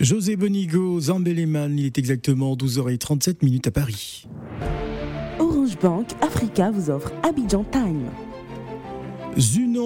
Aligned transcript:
José 0.00 0.36
Bonigo, 0.36 1.00
Zambeleman, 1.00 1.78
il 1.78 1.86
est 1.86 1.96
exactement 1.96 2.54
12h37 2.54 3.36
minutes 3.42 3.66
à 3.68 3.70
Paris. 3.70 4.28
Orange 5.38 5.78
Bank 5.78 6.08
Africa 6.20 6.70
vous 6.70 6.90
offre 6.90 7.10
Abidjan 7.22 7.64
Time. 7.64 8.10
Zunon, 9.38 9.85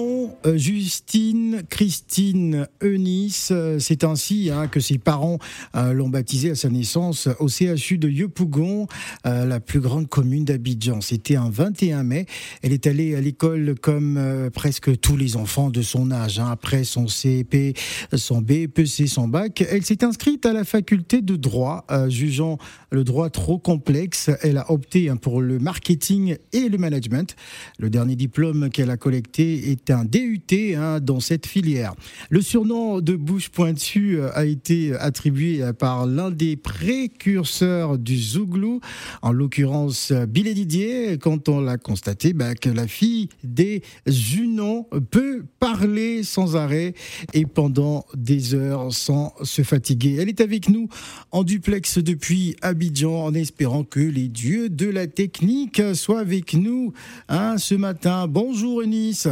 Justine, 0.55 1.63
Christine, 1.69 2.67
Eunice, 2.81 3.49
euh, 3.51 3.79
c'est 3.79 4.03
ainsi 4.03 4.49
hein, 4.49 4.67
que 4.67 4.79
ses 4.79 4.97
parents 4.97 5.37
euh, 5.75 5.93
l'ont 5.93 6.09
baptisé 6.09 6.51
à 6.51 6.55
sa 6.55 6.69
naissance 6.69 7.27
au 7.39 7.47
CHU 7.47 7.97
de 7.97 8.09
Yopougon, 8.09 8.87
la 9.23 9.59
plus 9.59 9.79
grande 9.79 10.07
commune 10.07 10.45
d'Abidjan. 10.45 11.01
C'était 11.01 11.35
un 11.35 11.49
21 11.49 12.03
mai. 12.03 12.25
Elle 12.61 12.73
est 12.73 12.87
allée 12.87 13.15
à 13.15 13.21
l'école 13.21 13.75
comme 13.79 14.49
presque 14.53 14.99
tous 14.99 15.15
les 15.15 15.35
enfants 15.35 15.69
de 15.69 15.81
son 15.81 16.11
âge. 16.11 16.39
Hein. 16.39 16.49
Après 16.51 16.83
son 16.83 17.07
CP, 17.07 17.73
son 18.13 18.41
BPC, 18.41 19.07
son 19.07 19.27
bac, 19.27 19.61
elle 19.69 19.83
s'est 19.83 20.03
inscrite 20.03 20.45
à 20.45 20.53
la 20.53 20.63
faculté 20.63 21.21
de 21.21 21.35
droit, 21.35 21.85
jugeant 22.07 22.57
le 22.89 23.03
droit 23.03 23.29
trop 23.29 23.57
complexe. 23.57 24.29
Elle 24.41 24.57
a 24.57 24.71
opté 24.71 25.09
hein, 25.09 25.17
pour 25.17 25.41
le 25.41 25.59
marketing 25.59 26.37
et 26.53 26.69
le 26.69 26.77
management. 26.77 27.35
Le 27.79 27.89
dernier 27.89 28.15
diplôme 28.15 28.69
qu'elle 28.69 28.89
a 28.89 28.97
collecté 28.97 29.71
est 29.71 29.91
un 29.91 30.05
Hein, 30.51 30.99
dans 31.01 31.19
cette 31.19 31.45
filière. 31.45 31.93
Le 32.29 32.41
surnom 32.41 33.01
de 33.01 33.15
bouche 33.15 33.49
pointue 33.49 34.17
euh, 34.19 34.29
a 34.33 34.45
été 34.45 34.93
attribué 34.95 35.61
par 35.77 36.05
l'un 36.05 36.31
des 36.31 36.55
précurseurs 36.55 37.97
du 37.97 38.17
Zouglou, 38.17 38.79
en 39.21 39.31
l'occurrence 39.31 40.11
Billet 40.11 40.53
Didier, 40.53 41.17
quand 41.17 41.49
on 41.49 41.59
l'a 41.59 41.77
constaté 41.77 42.33
bah, 42.33 42.55
que 42.55 42.69
la 42.69 42.87
fille 42.87 43.29
des 43.43 43.81
Junons 44.05 44.87
peut 45.09 45.43
parler 45.59 46.23
sans 46.23 46.55
arrêt 46.55 46.93
et 47.33 47.45
pendant 47.45 48.05
des 48.15 48.53
heures 48.53 48.93
sans 48.93 49.33
se 49.43 49.63
fatiguer. 49.63 50.17
Elle 50.19 50.29
est 50.29 50.41
avec 50.41 50.69
nous 50.69 50.87
en 51.31 51.43
duplex 51.43 51.97
depuis 51.97 52.55
Abidjan 52.61 53.25
en 53.25 53.33
espérant 53.33 53.83
que 53.83 53.99
les 53.99 54.27
dieux 54.27 54.69
de 54.69 54.87
la 54.87 55.07
technique 55.07 55.81
soient 55.93 56.19
avec 56.19 56.53
nous 56.53 56.93
hein, 57.29 57.57
ce 57.57 57.75
matin. 57.75 58.27
Bonjour 58.27 58.81
Eunice. 58.81 59.27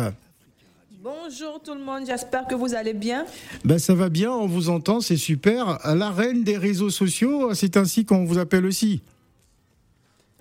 Bonjour 1.02 1.62
tout 1.64 1.74
le 1.74 1.80
monde, 1.80 2.04
j'espère 2.06 2.46
que 2.46 2.56
vous 2.56 2.74
allez 2.74 2.94
bien. 2.94 3.26
Ben, 3.64 3.80
ça 3.80 3.96
va 3.96 4.10
bien, 4.10 4.34
on 4.34 4.48
vous 4.48 4.68
entend, 4.68 5.00
c'est 5.00 5.16
super. 5.16 5.80
La 5.86 6.10
reine 6.10 6.44
des 6.44 6.58
réseaux 6.58 6.90
sociaux, 6.90 7.54
c'est 7.54 7.78
ainsi 7.78 8.04
qu'on 8.04 8.26
vous 8.26 8.38
appelle 8.38 8.66
aussi. 8.66 9.02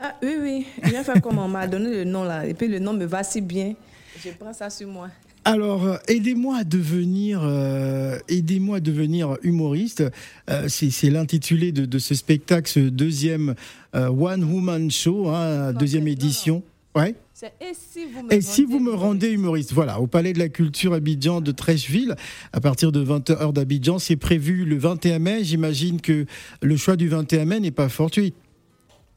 Ah 0.00 0.16
oui, 0.20 0.34
oui, 0.40 0.66
bien 0.82 1.04
fait 1.04 1.20
comme 1.20 1.38
on 1.38 1.46
m'a 1.46 1.68
donné 1.68 1.90
le 1.90 2.02
nom 2.02 2.24
là, 2.24 2.44
et 2.44 2.54
puis 2.54 2.66
le 2.66 2.80
nom 2.80 2.92
me 2.92 3.04
va 3.04 3.22
si 3.22 3.40
bien, 3.40 3.74
je 4.20 4.30
prends 4.30 4.52
ça 4.52 4.68
sur 4.68 4.88
moi. 4.88 5.10
Alors, 5.44 5.84
euh, 5.86 5.96
aidez-moi 6.08 6.56
à 6.56 6.64
devenir, 6.64 7.40
euh, 7.44 8.18
aidez-moi 8.28 8.78
à 8.78 8.80
devenir 8.80 9.36
humoriste. 9.44 10.02
Euh, 10.50 10.66
c'est 10.68 11.10
l'intitulé 11.10 11.70
de, 11.70 11.98
ce 12.00 12.16
spectacle, 12.16 12.68
ce 12.68 12.80
deuxième 12.80 13.54
One 13.94 14.42
Woman 14.42 14.90
Show, 14.90 15.28
hein, 15.28 15.72
deuxième 15.72 16.08
édition. 16.08 16.64
Ouais. 16.96 17.14
Et 17.60 17.72
si 17.72 18.04
vous 18.06 18.22
me, 18.22 18.32
et 18.32 18.40
si 18.40 18.64
vous 18.64 18.80
me 18.80 18.92
rendez 18.92 19.30
humoriste 19.30 19.72
Voilà, 19.72 20.00
au 20.00 20.06
Palais 20.06 20.32
de 20.32 20.38
la 20.38 20.48
Culture 20.48 20.92
Abidjan 20.92 21.40
de 21.40 21.52
Trècheville, 21.52 22.16
à 22.52 22.60
partir 22.60 22.90
de 22.90 23.04
20h 23.04 23.52
d'Abidjan, 23.52 23.98
c'est 23.98 24.16
prévu 24.16 24.64
le 24.64 24.76
21 24.76 25.18
mai. 25.18 25.44
J'imagine 25.44 26.00
que 26.00 26.26
le 26.62 26.76
choix 26.76 26.96
du 26.96 27.08
21 27.08 27.44
mai 27.44 27.60
n'est 27.60 27.70
pas 27.70 27.88
fortuit. 27.88 28.34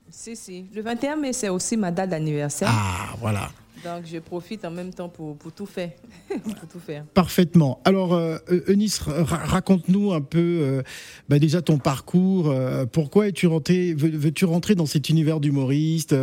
Si, 0.10 0.36
si. 0.36 0.66
Le 0.76 0.82
21 0.82 1.16
mai, 1.16 1.34
c'est 1.34 1.50
aussi 1.50 1.78
ma 1.78 1.92
date 1.92 2.10
d'anniversaire. 2.10 2.70
Ah, 2.72 3.16
voilà. 3.20 3.50
Donc, 3.84 4.06
je 4.06 4.20
profite 4.20 4.64
en 4.66 4.72
même 4.72 4.94
temps 4.94 5.10
pour, 5.10 5.36
pour 5.36 5.52
tout 5.52 5.66
faire. 5.66 5.92
pour 6.30 6.68
tout 6.68 6.80
faire. 6.80 7.04
Parfaitement. 7.14 7.80
Alors, 7.84 8.14
euh, 8.14 8.38
Eunice, 8.68 9.00
raconte-nous 9.00 10.14
un 10.14 10.22
peu 10.22 10.60
euh, 10.62 10.84
bah, 11.30 11.40
déjà 11.40 11.62
ton 11.62 11.78
parcours. 11.78 12.50
Euh, 12.50 12.86
pourquoi 12.86 13.28
es-tu 13.28 13.48
rentré, 13.48 13.94
veux-tu 13.94 14.46
rentrer 14.46 14.76
dans 14.76 14.86
cet 14.86 15.10
univers 15.10 15.40
d'humoriste 15.40 16.16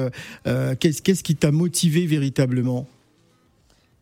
qu'est-ce, 0.44 1.22
qui 1.22 1.36
t'a 1.36 1.50
motivé 1.50 2.06
véritablement? 2.06 2.86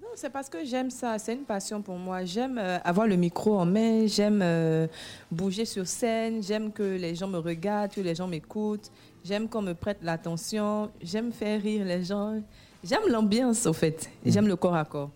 Non, 0.02 0.08
c'est 0.14 0.30
parce 0.30 0.48
que 0.48 0.64
j'aime 0.64 0.90
ça. 0.90 1.18
C'est 1.18 1.34
une 1.34 1.44
passion 1.44 1.80
pour 1.80 1.96
moi. 1.96 2.24
J'aime 2.24 2.58
avoir 2.84 3.06
le 3.06 3.16
micro 3.16 3.58
en 3.58 3.66
main. 3.66 4.06
J'aime 4.06 4.88
bouger 5.30 5.64
sur 5.64 5.86
scène. 5.86 6.42
J'aime 6.42 6.72
que 6.72 6.82
les 6.82 7.14
gens 7.14 7.28
me 7.28 7.38
regardent, 7.38 7.92
que 7.92 8.00
les 8.00 8.14
gens 8.14 8.28
m'écoutent. 8.28 8.90
J'aime 9.24 9.48
qu'on 9.48 9.62
me 9.62 9.74
prête 9.74 9.98
l'attention. 10.02 10.90
J'aime 11.02 11.32
faire 11.32 11.62
rire 11.62 11.84
les 11.84 12.04
gens. 12.04 12.40
J'aime 12.88 13.08
l'ambiance, 13.10 13.66
au 13.66 13.72
fait. 13.72 14.08
J'aime 14.24 14.46
le 14.46 14.56
corps 14.56 14.74
à 14.74 14.84
corps. 14.84 15.10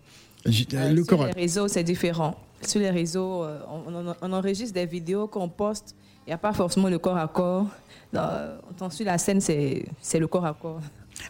Euh, 0.47 0.91
le 0.91 1.03
sur 1.03 1.25
les 1.25 1.31
réseaux, 1.31 1.67
c'est 1.67 1.83
différent. 1.83 2.35
Sur 2.61 2.81
les 2.81 2.89
réseaux, 2.89 3.43
euh, 3.43 3.59
on, 4.21 4.33
enregistre 4.33 4.73
des 4.73 4.85
vidéos 4.85 5.27
qu'on 5.27 5.47
poste. 5.47 5.95
Il 6.25 6.29
n'y 6.29 6.33
a 6.33 6.37
pas 6.37 6.53
forcément 6.53 6.89
le 6.89 6.99
corps 6.99 7.17
à 7.17 7.27
corps. 7.27 7.67
Dans, 8.11 8.89
sur 8.89 9.05
la 9.05 9.17
scène, 9.17 9.39
c'est 9.41 10.19
le 10.19 10.27
corps 10.27 10.45
à 10.45 10.53
corps. 10.53 10.81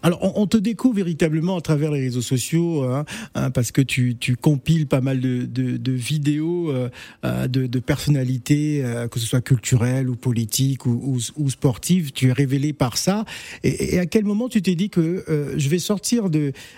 Alors, 0.04 0.38
on, 0.38 0.48
te 0.48 0.58
découvre 0.58 0.96
véritablement 0.96 1.58
à 1.58 1.62
travers 1.62 1.92
les 1.92 2.02
réseaux 2.02 2.22
sociaux, 2.22 2.84
hein, 2.84 3.06
hein, 3.36 3.52
parce 3.52 3.72
que 3.72 3.82
tu, 3.82 4.18
compiles 4.42 4.88
pas 4.88 5.02
mal 5.02 5.20
de, 5.20 5.92
vidéos 5.92 6.72
euh, 6.72 6.90
euh, 7.26 7.48
de, 7.48 7.80
personnalités, 7.80 8.84
euh, 8.84 9.08
que 9.08 9.20
ce 9.20 9.26
soit 9.26 9.42
culturelles 9.42 10.10
ou 10.10 10.16
politiques 10.16 10.86
ou, 10.86 11.20
sportives. 11.50 12.12
Tu 12.12 12.30
es 12.30 12.32
révélé 12.32 12.74
par 12.74 12.98
ça. 12.98 13.26
Et, 13.64 14.00
à 14.00 14.06
quel 14.06 14.26
moment 14.26 14.50
tu 14.50 14.62
t'es 14.62 14.76
dit 14.76 14.90
que 14.90 15.26
je 15.56 15.70
vais 15.70 15.80
sortir 15.80 16.30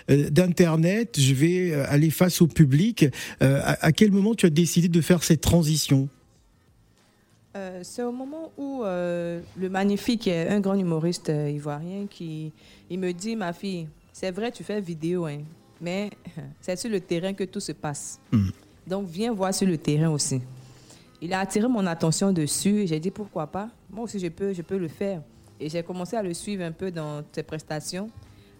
d'internet, 0.08 1.18
je 1.20 1.34
vais 1.34 1.74
aller 1.74 2.10
face 2.10 2.42
au 2.42 2.48
public 2.48 3.06
à, 3.40 3.92
quel 3.92 4.12
moment 4.12 4.36
tu 4.36 4.46
as 4.46 4.50
décidé 4.50 4.88
de 4.88 5.02
faire 5.02 5.24
cette 5.24 5.42
transition? 5.42 6.10
C'est 7.82 8.04
au 8.04 8.12
moment 8.12 8.52
où 8.58 8.84
le 8.84 9.70
magnifique, 9.70 10.28
un 10.28 10.60
grand 10.60 10.76
humoriste 10.76 11.30
ivoirien, 11.30 12.08
qui 12.10 12.52
il 12.90 13.00
me 13.00 13.12
dit, 13.12 13.36
ma 13.36 13.54
fille, 13.54 13.88
c'est 14.12 14.32
vrai, 14.32 14.52
tu 14.52 14.64
fais 14.64 14.80
vidéo, 14.80 15.26
hein, 15.26 15.40
mais 15.82 16.12
c'est 16.62 16.76
sur 16.76 16.90
le 16.90 17.00
terrain 17.02 17.34
que 17.34 17.44
tout 17.44 17.60
se 17.60 17.72
passe. 17.72 18.20
Hmm. 18.32 18.50
Donc, 18.86 19.08
viens 19.08 19.34
voir 19.34 19.54
sur 19.54 19.68
le 19.68 19.78
terrain 19.78 20.10
aussi. 20.10 20.42
Il 21.22 21.34
a 21.34 21.40
attiré 21.40 21.68
mon 21.68 21.86
attention 21.88 22.32
dessus 22.32 22.82
et 22.82 22.88
j'ai 22.88 23.00
dit, 23.00 23.10
pourquoi 23.10 23.48
pas? 23.48 23.70
Moi 23.90 24.04
aussi, 24.04 24.20
je 24.20 24.28
peux, 24.28 24.54
je 24.54 24.62
peux 24.62 24.78
le 24.78 24.88
faire. 24.88 25.22
Et 25.60 25.70
j'ai 25.70 25.82
commencé 25.82 26.16
à 26.16 26.22
le 26.22 26.34
suivre 26.34 26.64
un 26.64 26.72
peu 26.72 26.92
dans 26.92 27.24
ses 27.32 27.44
prestations. 27.44 28.10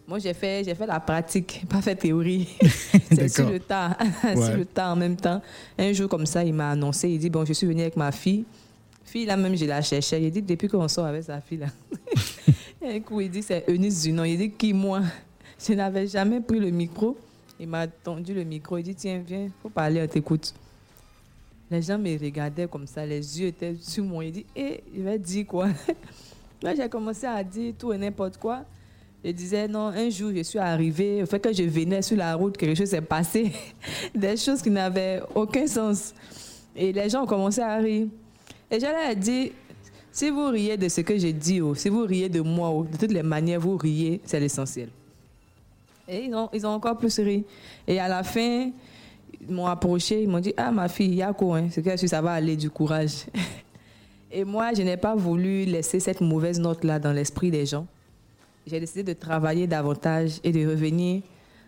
Moi, 0.08 0.20
j'ai 0.20 0.34
fait, 0.34 0.64
j'ai 0.64 0.74
fait 0.74 0.86
la 0.88 1.00
pratique, 1.00 1.64
pas 1.70 1.82
fait 1.82 1.96
théorie. 1.96 2.48
c'est 3.12 3.28
sur 3.28 3.50
le 3.50 3.60
tas, 3.60 3.98
sur 4.22 4.58
le 4.58 4.66
tas 4.66 4.92
en 4.92 4.96
même 4.96 5.18
temps. 5.18 5.42
Un 5.78 5.94
jour 5.94 6.10
comme 6.10 6.26
ça, 6.26 6.44
il 6.44 6.54
m'a 6.54 6.72
annoncé, 6.72 7.10
il 7.10 7.20
dit, 7.20 7.30
bon, 7.30 7.46
je 7.46 7.54
suis 7.54 7.68
venu 7.68 7.82
avec 7.82 7.98
ma 7.98 8.12
fille. 8.12 8.46
Fille, 9.06 9.26
là 9.26 9.38
même, 9.38 9.56
je 9.56 9.66
la 9.66 9.82
cherchais. 9.82 10.22
Il 10.22 10.32
dit, 10.32 10.42
depuis 10.42 10.68
qu'on 10.68 10.88
sort 10.88 11.06
avec 11.06 11.24
sa 11.24 11.42
fille, 11.42 11.60
là. 11.60 11.68
un 12.86 13.00
coup, 13.00 13.22
il 13.22 13.30
dit, 13.30 13.44
c'est 13.44 13.66
Eunice 13.68 14.02
Zunon. 14.02 14.24
Il 14.24 14.38
dit, 14.38 14.52
qui, 14.52 14.74
moi? 14.74 15.02
Je 15.66 15.74
n'avais 15.74 16.08
jamais 16.08 16.42
pris 16.42 16.60
le 16.60 16.70
micro. 16.70 17.18
Il 17.60 17.68
m'a 17.68 17.88
tendu 17.88 18.34
le 18.34 18.44
micro. 18.44 18.78
Il 18.78 18.84
dit, 18.84 18.96
tiens, 18.96 19.22
viens, 19.26 19.50
faut 19.62 19.70
parler, 19.70 20.02
on 20.02 20.08
t'écoute. 20.08 20.54
Les 21.70 21.82
gens 21.82 21.98
me 21.98 22.20
regardaient 22.20 22.68
comme 22.68 22.86
ça, 22.86 23.06
les 23.06 23.40
yeux 23.40 23.48
étaient 23.48 23.76
sur 23.80 24.04
moi. 24.04 24.26
Il 24.26 24.32
dit, 24.32 24.46
hé, 24.56 24.84
il 24.94 25.04
va 25.04 25.18
dire 25.18 25.48
quoi? 25.48 25.70
Là, 26.62 26.76
j'ai 26.76 26.88
commencé 26.88 27.26
à 27.26 27.44
dire 27.44 27.74
tout 27.78 27.92
et 27.92 27.98
n'importe 27.98 28.38
quoi. 28.38 28.64
Je 29.24 29.32
disais, 29.32 29.68
non, 29.68 29.88
un 29.88 30.10
jour, 30.10 30.32
je 30.36 30.44
suis 30.44 30.60
arrivée, 30.60 31.24
au 31.24 31.26
fait 31.26 31.40
que 31.40 31.54
je 31.54 31.64
venais 31.64 32.02
sur 32.02 32.18
la 32.18 32.36
route, 32.36 32.58
quelque 32.58 32.78
chose 32.78 32.90
s'est 32.90 33.02
passé, 33.02 33.54
des 34.16 34.36
choses 34.36 34.62
qui 34.62 34.70
n'avaient 34.70 35.22
aucun 35.34 35.66
sens. 35.66 36.14
Et 36.76 36.92
les 36.92 37.10
gens 37.10 37.24
ont 37.24 37.28
commencé 37.28 37.62
à 37.62 37.78
rire. 37.78 38.08
Et 38.74 38.80
j'allais 38.80 39.16
dire, 39.16 39.52
si 40.12 40.32
vous 40.32 40.48
riez 40.48 40.78
de 40.78 40.90
ce 40.90 41.02
que 41.02 41.16
j'ai 41.16 41.32
dit, 41.32 41.62
ou 41.62 41.76
si 41.76 41.90
vous 41.90 42.06
riez 42.06 42.28
de 42.28 42.42
moi, 42.42 42.72
ou 42.72 42.86
de 42.86 42.98
toutes 42.98 43.12
les 43.12 43.22
manières, 43.22 43.60
vous 43.60 43.78
riez, 43.78 44.20
c'est 44.26 44.40
l'essentiel. 44.40 44.90
Et 46.08 46.26
ils 46.26 46.34
ont, 46.34 46.50
ils 46.52 46.66
ont 46.66 46.72
encore 46.72 46.98
plus 46.98 47.20
ri. 47.20 47.46
Et 47.88 48.00
à 48.00 48.08
la 48.08 48.24
fin, 48.24 48.72
ils 49.40 49.54
m'ont 49.54 49.68
approché, 49.68 50.24
ils 50.24 50.28
m'ont 50.28 50.40
dit 50.40 50.56
Ah, 50.58 50.72
ma 50.72 50.90
fille, 50.90 51.14
Yako, 51.14 51.54
hein, 51.54 51.68
c'est 51.70 51.84
que 51.84 52.08
ça 52.08 52.20
va 52.20 52.32
aller 52.32 52.58
du 52.58 52.72
courage. 52.72 53.26
Et 54.32 54.44
moi, 54.44 54.74
je 54.74 54.82
n'ai 54.82 54.98
pas 54.98 55.14
voulu 55.14 55.66
laisser 55.66 56.00
cette 56.00 56.20
mauvaise 56.20 56.60
note-là 56.60 56.98
dans 56.98 57.14
l'esprit 57.14 57.52
des 57.52 57.68
gens. 57.68 57.86
J'ai 58.66 58.80
décidé 58.80 59.04
de 59.04 59.14
travailler 59.14 59.68
davantage 59.68 60.40
et 60.44 60.52
de 60.52 60.68
revenir 60.68 61.22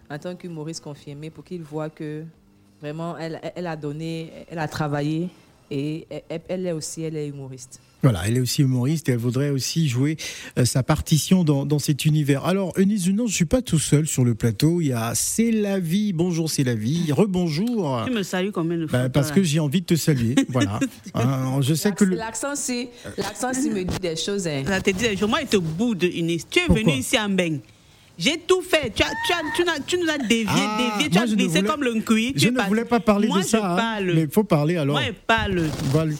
en 0.09 0.17
tant 0.17 0.35
qu'humoriste 0.35 0.83
confirmé 0.83 1.29
pour 1.29 1.43
qu'ils 1.43 1.61
voient 1.61 1.91
que 1.91 2.23
vraiment, 2.81 3.15
elle, 3.15 3.39
elle 3.55 3.67
a 3.67 3.75
donné, 3.75 4.31
elle 4.49 4.57
a 4.57 4.67
travaillé 4.67 5.29
et 5.71 6.07
elle, 6.49 6.67
est 6.67 6.71
aussi, 6.71 7.03
elle 7.03 7.17
est 7.17 7.27
humoriste. 7.27 7.79
Voilà, 8.03 8.21
elle 8.27 8.37
est 8.37 8.39
aussi 8.39 8.61
humoriste 8.61 9.09
et 9.09 9.13
elle 9.13 9.17
voudrait 9.17 9.49
aussi 9.49 9.89
jouer 9.89 10.17
euh, 10.59 10.65
sa 10.65 10.83
partition 10.83 11.43
dans, 11.43 11.79
cet 11.79 12.05
univers. 12.05 12.45
Alors, 12.45 12.71
Eunice 12.77 13.07
non, 13.07 13.25
je 13.25 13.31
ne 13.31 13.35
suis 13.35 13.45
pas 13.45 13.63
tout 13.63 13.79
seul 13.79 14.05
sur 14.05 14.23
le 14.23 14.35
plateau. 14.35 14.79
Il 14.79 14.87
y 14.87 14.93
a 14.93 15.13
C'est 15.15 15.51
la 15.51 15.79
vie. 15.79 16.13
Bonjour, 16.13 16.49
c'est 16.49 16.63
la 16.63 16.75
vie. 16.75 17.11
Rebonjour. 17.11 18.03
Tu 18.05 18.11
me 18.11 18.21
salues 18.21 18.51
combien 18.51 18.77
de 18.77 18.85
bah, 18.85 18.99
fois 18.99 19.09
Parce 19.09 19.31
que 19.31 19.41
j'ai 19.41 19.59
envie 19.59 19.81
de 19.81 19.87
te 19.87 19.95
saluer. 19.95 20.35
voilà. 20.49 20.79
Hein, 21.15 21.61
je 21.61 21.73
sais 21.73 21.93
que 21.93 22.05
l'accent, 22.05 22.55
si, 22.55 22.89
l'accent, 23.17 23.53
si 23.53 23.71
me 23.71 23.83
dit 23.83 23.99
des 23.99 24.15
choses. 24.15 24.47
Hein. 24.47 24.63
Ça 24.67 24.81
te 24.81 24.91
dit 24.91 25.03
des 25.03 25.17
choses. 25.17 25.29
Moi, 25.29 25.41
il 25.41 25.47
te 25.47 25.57
boude, 25.57 26.03
Eunice. 26.03 26.47
Tu 26.47 26.59
es 26.59 26.67
venu 26.67 26.91
ici 26.91 27.17
en 27.17 27.29
Beng. 27.29 27.59
J'ai 28.17 28.37
tout 28.37 28.61
fait. 28.61 28.91
Tu, 28.95 29.03
as, 29.03 29.07
tu, 29.25 29.33
as, 29.33 29.41
tu, 29.55 29.69
as, 29.69 29.79
tu 29.85 29.97
nous 29.97 30.09
as 30.09 30.17
dévié, 30.17 30.47
Ah, 30.47 30.77
dévié. 30.97 31.09
Tu 31.09 31.17
as 31.17 31.25
glissé 31.25 31.63
comme 31.63 31.83
le 31.83 31.99
cuit. 32.01 32.33
Je 32.35 32.49
ne 32.49 32.61
voulais 32.61 32.85
pas 32.85 32.99
parler 32.99 33.27
Moi, 33.27 33.39
de 33.39 33.43
ça, 33.43 33.57
je 33.59 33.81
hein, 33.81 34.13
mais 34.13 34.21
il 34.21 34.29
faut 34.29 34.43
parler 34.43 34.77
alors. 34.77 34.95
Moi, 34.95 35.07
je 35.07 35.13
parle. 35.27 35.69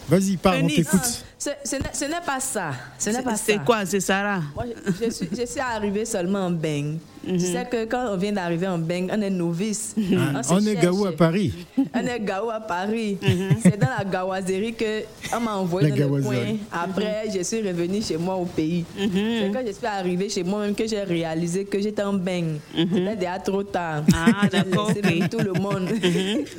Vas-y, 0.10 0.38
parle, 0.38 0.62
on 0.64 0.68
t'écoute. 0.68 1.26
Ce, 1.64 2.06
n'est- 2.06 2.22
pas 2.26 2.40
ça. 2.40 2.72
Ce 2.98 3.10
n'est 3.10 3.22
pas 3.22 3.36
ça. 3.36 3.44
C'est 3.46 3.64
quoi, 3.64 3.86
c'est 3.86 4.00
Sarah? 4.00 4.42
Moi, 4.56 4.66
je, 4.88 5.06
je 5.06 5.10
suis, 5.12 5.30
je 5.32 5.46
suis 5.46 5.60
arrivée 5.60 6.06
seulement 6.06 6.46
en 6.46 6.52
bang. 6.52 6.98
Tu 7.28 7.40
sais 7.40 7.66
que 7.70 7.86
quand 7.86 8.06
on 8.12 8.18
vient 8.18 8.32
d'arriver 8.34 8.68
en 8.68 8.78
bang, 8.78 9.10
on 9.12 9.20
est 9.22 9.30
novice. 9.32 9.96
Ah, 10.36 10.44
se 10.44 10.54
on 10.54 10.60
est. 10.60 10.76
Gaou 10.76 11.06
à 11.08 11.12
Paris. 11.12 11.54
On 11.78 12.00
est 12.06 12.20
Gao 12.20 12.50
à 12.52 12.60
Paris. 12.60 13.18
C'est 13.64 13.80
dans 13.80 13.88
la 13.98 14.04
gawazerie 14.06 14.74
que 14.76 15.02
on 15.36 15.40
m'a 15.40 15.56
envoyé 15.56 15.90
La 15.90 16.06
dans 16.06 16.16
le 16.16 16.22
coin. 16.22 16.36
Après, 16.72 17.24
je 17.36 17.42
suis 17.44 17.62
revenue 17.68 18.02
chez 18.02 18.18
moi 18.18 18.36
au 18.36 18.46
pays. 18.46 18.86
C'est 18.96 19.52
quand 19.52 19.64
je 19.66 19.72
suis 19.72 19.86
arrivée 19.88 20.30
chez 20.30 20.44
moi 20.44 20.62
même 20.62 20.76
que 20.76 20.86
j'ai 20.88 21.02
réalisé 21.02 21.66
que 21.66 21.80
j'étais 21.82 22.04
en 22.04 22.14
bang. 22.14 22.60
C'était 22.76 23.16
déjà 23.16 23.40
trop 23.40 23.64
tard. 23.64 24.04
Ah, 24.14 24.48
d'accord, 24.48 24.92
même 25.04 25.28
tout 25.28 25.40
le 25.40 25.54
monde. 25.54 25.90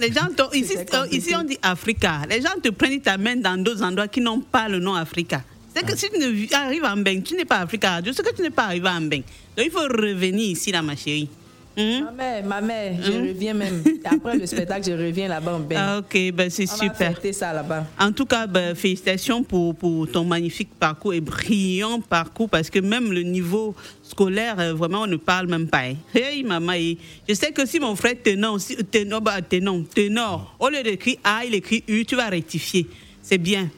Les 0.01 0.13
gens 0.13 0.27
ici, 0.53 0.75
C'est 0.77 0.95
euh, 0.95 1.07
ici, 1.13 1.33
on 1.37 1.45
dit 1.45 1.59
Africa. 1.63 2.23
Les 2.29 2.41
gens 2.41 2.59
te 2.63 2.71
prennent, 2.71 2.93
ils 2.93 3.01
t'amènent 3.01 3.41
dans 3.43 3.57
d'autres 3.63 3.85
endroits 3.85 4.09
qui 4.09 4.21
n'ont 4.21 4.41
pas 4.41 4.69
le 4.69 4.76
nom 4.79 4.95
Africa. 4.95 5.43
C'est 5.75 5.85
que 5.85 5.97
si 5.97 6.09
tu 6.09 6.19
ne 6.19 6.55
arrives 6.55 6.85
en 6.85 6.97
Beng, 6.97 7.23
tu 7.23 7.35
n'es 7.35 7.45
pas 7.45 7.59
Africa. 7.59 8.01
Je 8.05 8.11
sais 8.13 8.23
que 8.23 8.35
tu 8.35 8.43
n'es 8.43 8.51
pas 8.51 8.65
arrivé 8.65 8.89
en 8.89 9.01
Beng. 9.03 9.23
Donc 9.57 9.67
il 9.67 9.71
faut 9.71 9.81
revenir 9.81 10.47
ici, 10.51 10.73
là, 10.73 10.81
ma 10.83 10.97
chérie. 10.97 11.29
Hum? 11.79 12.05
Ma 12.05 12.11
mère, 12.13 12.45
ma 12.47 12.61
mère, 12.63 12.95
je 13.03 13.13
reviens 13.13 13.53
même. 13.53 13.85
Après 14.07 14.39
le 14.39 14.47
spectacle, 14.47 14.87
je 14.87 14.93
reviens 14.93 15.29
là-bas 15.29 15.57
en 15.57 15.61
bang. 15.61 15.77
Ah, 15.79 15.99
ok, 15.99 16.33
ben, 16.33 16.49
c'est 16.49 16.67
on 16.73 16.75
super. 16.75 17.13
va 17.23 17.33
ça 17.35 17.53
là-bas. 17.53 17.87
En 18.01 18.13
tout 18.13 18.25
cas, 18.25 18.47
ben, 18.47 18.75
félicitations 18.75 19.43
pour, 19.43 19.75
pour 19.75 20.11
ton 20.11 20.25
magnifique 20.25 20.71
parcours 20.81 21.13
et 21.13 21.21
brillant 21.21 22.01
parcours 22.01 22.49
parce 22.49 22.71
que 22.71 22.79
même 22.79 23.13
le 23.13 23.21
niveau 23.23 23.75
scolaire, 24.03 24.59
euh, 24.59 24.73
vraiment, 24.73 25.03
on 25.03 25.07
ne 25.07 25.17
parle 25.17 25.49
même 25.49 25.69
pas. 25.69 25.81
hein. 25.83 25.97
Hey, 26.15 26.43
maman, 26.45 26.73
je 27.29 27.35
sais 27.35 27.53
que 27.53 27.67
si 27.67 27.79
mon 27.79 27.95
frère 27.95 28.15
ténor, 28.25 28.59
ténor, 28.91 29.21
bah, 29.21 29.43
ténor, 29.43 29.83
ténor, 29.95 30.57
au 30.59 30.71
lieu 30.71 30.83
d'écrire 30.83 31.19
A, 31.25 31.45
il 31.45 31.55
écrit 31.55 31.85
U, 31.89 32.07
tu 32.07 32.17
vas 32.17 32.31
rectifier. 32.31 32.87
C'est 33.21 33.37
bien. 33.37 33.69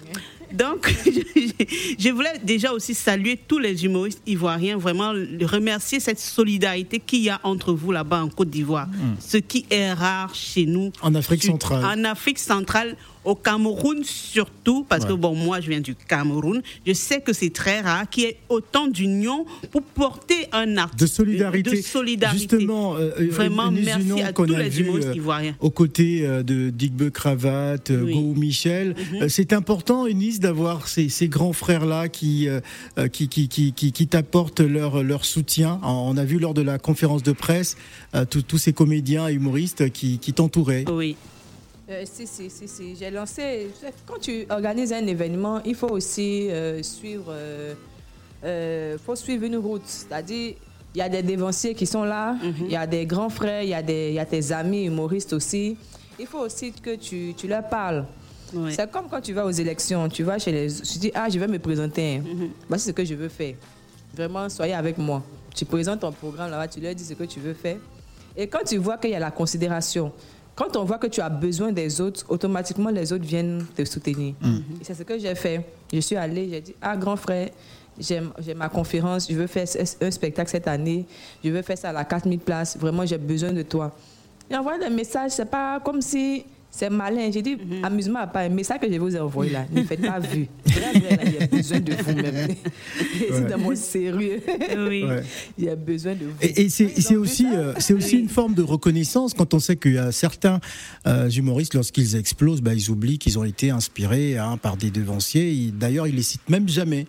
Donc, 0.53 0.93
je, 1.05 1.65
je 1.99 2.09
voulais 2.11 2.39
déjà 2.43 2.73
aussi 2.73 2.95
saluer 2.95 3.39
tous 3.49 3.59
les 3.59 3.85
humoristes 3.85 4.23
ivoiriens, 4.27 4.77
vraiment 4.77 5.13
remercier 5.43 6.01
cette 6.01 6.19
solidarité 6.19 7.01
qu'il 7.01 7.21
y 7.21 7.31
a 7.31 7.41
entre 7.43 7.73
vous 7.73 7.93
là-bas 7.93 8.23
en 8.23 8.29
Côte 8.29 8.51
d'Ivoire, 8.51 8.89
ce 9.21 9.37
qui 9.37 9.67
est 9.71 9.93
rare 9.93 10.35
chez 10.35 10.67
nous. 10.67 10.93
En 11.03 11.15
Afrique 11.15 11.43
centrale. 11.45 11.85
En 11.85 12.05
Afrique 12.05 12.39
centrale, 12.39 12.97
au 13.25 13.35
Cameroun 13.35 14.03
surtout, 14.05 14.85
parce 14.89 15.05
que 15.05 15.13
bon, 15.13 15.35
moi 15.35 15.61
je 15.61 15.69
viens 15.69 15.81
du 15.81 15.95
Cameroun, 15.95 16.63
je 16.87 16.93
sais 16.93 17.21
que 17.21 17.33
c'est 17.33 17.51
très 17.53 17.81
rare 17.81 18.09
qu'il 18.09 18.25
y 18.25 18.27
ait 18.27 18.37
autant 18.49 18.89
d'union 18.89 19.45
pour 19.71 19.83
porter 19.83 20.47
un 20.53 20.77
artiste. 20.77 21.01
De 21.01 21.07
solidarité. 21.07 21.71
De 21.71 21.77
solidarité. 21.83 22.39
Justement, 22.59 22.95
euh, 22.97 23.11
euh, 23.21 23.29
Vraiment, 23.31 23.71
merci 23.71 24.21
à 24.23 24.33
tous 24.33 24.45
les 24.45 24.81
humoristes 24.81 25.09
euh, 25.09 25.15
ivoiriens. 25.15 25.55
Aux 25.61 25.71
côtés 25.71 26.27
euh, 26.27 26.43
de 26.43 26.71
Digbe 26.71 27.11
Cravate, 27.11 27.91
euh, 27.91 28.03
Oui. 28.05 28.15
Go 28.15 28.35
Michel. 28.35 28.95
Mhm. 29.13 29.23
Euh, 29.23 29.29
C'est 29.29 29.53
important, 29.53 30.07
Eunice, 30.07 30.41
d'avoir 30.41 30.89
ces, 30.89 31.09
ces 31.09 31.29
grands 31.29 31.53
frères-là 31.53 32.09
qui, 32.09 32.49
euh, 32.49 32.61
euh, 32.99 33.09
qui, 33.09 33.29
qui, 33.29 33.49
qui, 33.49 33.73
qui, 33.73 33.93
qui 33.93 34.07
t'apportent 34.07 34.61
leur, 34.61 35.03
leur 35.03 35.25
soutien. 35.25 35.81
On 35.83 36.17
a 36.17 36.25
vu 36.25 36.39
lors 36.39 36.55
de 36.55 36.63
la 36.63 36.79
conférence 36.79 37.23
de 37.23 37.33
presse 37.33 37.77
euh, 38.15 38.25
tous- 38.25 38.43
tous 38.43 38.59
ces 38.59 38.73
comédiens 38.73 39.29
et 39.29 39.35
humoristes 39.35 39.91
qui, 39.93 40.19
qui 40.19 40.33
t'entouraient. 40.33 40.85
Oui. 40.91 41.17
Euh, 41.91 42.03
si, 42.05 42.27
si, 42.27 42.51
si, 42.51 42.69
si. 42.69 42.97
J'ai 42.97 43.11
lancé. 43.11 43.69
Quand 44.07 44.19
tu 44.21 44.45
organises 44.51 44.93
un 44.93 45.07
événement, 45.07 45.61
il 45.65 45.75
faut 45.75 45.89
aussi 45.89 46.49
euh, 46.51 46.83
suivre. 46.83 47.27
euh, 47.31 47.75
euh, 48.45 48.99
faut 49.05 49.17
suivre 49.17 49.45
une 49.45 49.57
route. 49.57 49.83
C'est-à-dire, 49.87 50.55
il 50.95 50.99
y 50.99 51.03
a 51.03 51.09
des 51.09 51.23
dévanciers 51.23 51.75
qui 51.75 51.87
sont 51.87 52.05
là, 52.05 52.37
il 52.61 52.71
y 52.71 52.77
a 52.77 52.87
des 52.87 53.07
grands 53.07 53.31
frères, 53.31 53.63
il 53.63 53.71
y, 53.71 53.75
a 53.75 53.83
des- 53.83 54.13
y 54.13 54.19
a 54.19 54.27
tes 54.27 54.53
amis 54.53 54.85
humoristes 54.85 55.33
aussi. 55.33 55.77
Il 56.19 56.27
faut 56.27 56.41
aussi 56.41 56.73
que 56.73 56.95
tu, 56.97 57.35
tu 57.37 57.47
leur 57.49 57.67
parles. 57.69 58.05
C'est 58.71 58.91
comme 58.91 59.09
quand 59.11 59.21
tu 59.21 59.33
vas 59.35 59.45
aux 59.45 59.51
élections, 59.51 60.09
tu 60.09 60.23
vas 60.25 60.39
chez 60.39 60.53
les. 60.53 60.69
Tu 60.73 60.99
dis, 60.99 61.11
ah, 61.15 61.29
je 61.29 61.39
vais 61.39 61.47
me 61.49 61.59
présenter. 61.59 62.23
Voici 62.69 62.87
ce 62.87 62.93
que 62.93 63.05
je 63.05 63.15
veux 63.15 63.29
faire. 63.29 63.55
Vraiment, 64.15 64.49
soyez 64.49 64.73
avec 64.75 64.97
moi. 64.99 65.23
Tu 65.55 65.65
présentes 65.65 66.01
ton 66.01 66.13
programme 66.13 66.51
là-bas, 66.51 66.69
tu 66.69 66.81
leur 66.81 66.95
dis 66.95 67.05
ce 67.05 67.15
que 67.15 67.25
tu 67.25 67.41
veux 67.41 67.55
faire. 67.55 67.77
Et 68.37 68.47
quand 68.47 68.65
tu 68.67 68.77
vois 68.79 68.97
qu'il 68.99 69.11
y 69.11 69.15
a 69.15 69.19
la 69.19 69.31
considération, 69.31 70.13
quand 70.59 70.77
on 70.77 70.83
voit 70.83 70.99
que 70.99 71.07
tu 71.07 71.21
as 71.21 71.29
besoin 71.29 71.71
des 71.71 72.01
autres, 72.01 72.25
automatiquement 72.29 72.91
les 72.91 73.13
autres 73.13 73.25
viennent 73.25 73.65
te 73.77 73.85
soutenir. 73.85 74.35
Et 74.81 74.83
c'est 74.85 74.95
ce 74.95 75.05
que 75.05 75.17
j'ai 75.17 75.37
fait. 75.37 75.65
Je 75.93 76.01
suis 76.01 76.17
allée, 76.17 76.49
j'ai 76.51 76.61
dit, 76.61 76.75
ah, 76.83 76.97
grand 76.97 77.15
frère, 77.15 77.51
j'ai 77.97 78.55
ma 78.57 78.69
conférence, 78.69 79.31
je 79.31 79.37
veux 79.37 79.47
faire 79.47 79.67
un 80.01 80.11
spectacle 80.11 80.51
cette 80.51 80.67
année, 80.67 81.07
je 81.45 81.51
veux 81.51 81.63
faire 81.63 81.79
ça 81.79 81.91
à 81.91 81.93
la 81.93 82.05
4000 82.05 82.41
places, 82.41 82.77
vraiment, 82.77 83.07
j'ai 83.07 83.19
besoin 83.19 83.53
de 83.53 83.63
toi. 83.63 83.95
Il 84.51 84.57
envoie 84.57 84.77
des 84.79 84.91
messages, 84.91 85.31
c'est 85.31 85.49
pas 85.49 85.79
comme 85.79 86.03
si 86.03 86.45
c'est 86.79 86.91
malin. 86.91 87.31
J'ai 87.33 87.43
dit, 87.43 87.57
amusement 87.83 88.21
à 88.21 88.27
pas, 88.27 88.41
un 88.41 88.49
message 88.49 88.79
que 88.81 88.93
je 88.93 88.99
vous 88.99 89.17
ai 89.17 89.19
envoyé 89.21 89.53
là, 89.53 89.67
ne 89.73 89.83
faites 89.83 90.01
pas 90.01 90.21
vu. 90.21 90.47
Il 90.67 91.33
y 91.41 91.43
a 91.43 91.47
besoin 91.47 91.81
de 91.81 91.93
vous-même. 91.93 92.49
C'est 93.29 93.49
dans 93.51 93.59
mon 93.59 93.75
sérieux. 93.75 94.41
Oui. 94.89 95.03
Ouais. 95.05 95.23
Il 95.59 95.65
y 95.65 95.69
a 95.69 95.77
besoin 95.77 96.15
de 96.15 96.25
vous. 96.27 96.33
Et, 96.41 96.63
et 96.63 96.69
c'est 96.69 96.85
Ils 96.97 97.03
c'est 97.03 97.17
aussi, 97.17 97.47
euh, 97.53 97.75
c'est 97.79 97.95
aussi 97.95 98.19
une 98.19 98.29
forme 98.29 98.55
de 98.55 98.63
reconnaissance 98.63 99.35
quand 99.35 99.55
on 99.55 99.59
sait 99.59 99.77
qu'il 99.77 99.95
y 99.95 99.99
a 99.99 100.13
certains 100.13 100.61
euh, 101.07 101.29
humoristes, 101.29 101.75
lorsqu'ils 101.75 102.15
explosent, 102.17 102.61
bah, 102.63 102.75
ils 102.75 102.91
oublient 102.91 103.19
qu'ils 103.19 103.39
ont 103.39 103.45
été 103.45 103.71
inspirés 103.71 104.39
hein, 104.39 104.57
par 104.57 104.77
des 104.77 104.91
devanciers. 104.91 105.51
Ils- 105.51 105.77
D'ailleurs, 105.77 106.07
ils 106.07 106.15
les 106.15 106.23
citent 106.23 106.49
même 106.49 106.69
jamais. 106.69 107.07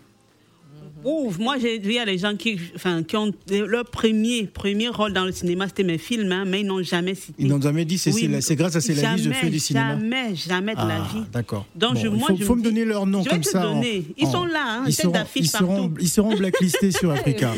Ouf, 1.05 1.37
moi, 1.39 1.57
j'ai 1.57 1.79
vu 1.79 1.93
les 2.05 2.17
gens 2.17 2.35
qui, 2.35 2.59
enfin, 2.75 3.03
qui 3.03 3.15
ont 3.15 3.31
leur 3.49 3.85
premier, 3.85 4.47
premier 4.47 4.89
rôle 4.89 5.13
dans 5.13 5.23
le 5.23 5.31
cinéma, 5.31 5.67
c'était 5.67 5.83
mes 5.83 5.97
films, 5.97 6.31
hein, 6.31 6.43
mais 6.45 6.61
ils 6.61 6.65
n'ont 6.67 6.83
jamais 6.83 7.15
cité. 7.15 7.33
Ils 7.39 7.47
n'ont 7.47 7.61
jamais 7.61 7.85
dit 7.85 7.97
c'est 7.97 8.11
Oui, 8.13 8.27
grâce 8.55 8.75
à 8.75 8.81
C'est 8.81 8.93
la 8.95 9.15
vie 9.15 9.23
je 9.23 9.29
fais 9.31 9.49
du 9.49 9.59
cinéma. 9.59 9.91
Jamais, 9.97 10.35
jamais 10.35 10.73
de 10.73 10.79
la 10.79 11.03
Ah, 11.03 11.13
vie. 11.13 11.23
D'accord. 11.31 11.65
Donc, 11.75 11.93
Bon, 11.93 11.99
je- 12.01 12.07
il 12.07 12.13
moi, 12.13 12.27
faut, 12.29 12.35
je 12.37 12.43
faut 12.43 12.55
me 12.55 12.61
donner 12.63 12.83
leur 12.83 13.05
nom 13.05 13.19
je 13.19 13.25
vais 13.25 13.29
comme 13.31 13.41
te 13.41 13.49
ça. 13.49 13.67
en- 13.69 13.75
donner. 13.75 14.03
Ils 14.17 14.27
en- 14.27 14.31
sont 14.31 14.45
là, 14.45 14.63
hein, 14.67 14.83
ils 14.87 14.93
seront, 14.93 15.13
ils 15.35 15.47
seront, 15.47 15.67
partout. 15.89 15.93
ils 16.01 16.09
seront 16.09 16.35
blacklistés 16.35 16.91
sur 16.91 17.11
Africa. 17.11 17.53